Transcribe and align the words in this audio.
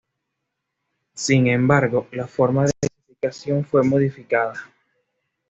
Sin 1.13 1.45
embargo, 1.45 2.07
la 2.13 2.25
forma 2.25 2.65
de 2.65 2.71
clasificación 2.81 3.63
fue 3.63 3.83
modificada. 3.83 4.55